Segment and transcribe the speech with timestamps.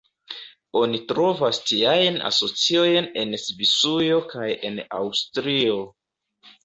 [0.79, 5.81] Oni trovas tiajn asociojn en Svisujo kaj en Aŭstrio.